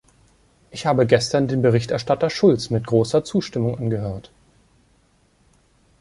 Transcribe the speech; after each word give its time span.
Ich 0.71 0.87
habe 0.87 1.05
gestern 1.05 1.47
den 1.47 1.61
Berichterstatter 1.61 2.31
Schulz 2.31 2.71
mit 2.71 2.87
großer 2.87 3.23
Zustimmung 3.23 3.77
angehört. 3.77 4.31